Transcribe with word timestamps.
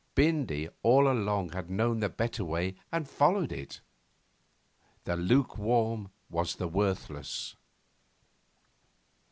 Bindy 0.15 0.67
all 0.81 1.07
along 1.07 1.49
had 1.49 1.69
known 1.69 1.99
the 1.99 2.09
better 2.09 2.43
way 2.43 2.73
and 2.91 3.07
followed 3.07 3.51
it. 3.51 3.81
The 5.03 5.15
lukewarm 5.15 6.09
was 6.27 6.55
the 6.55 6.67
worthless. 6.67 7.55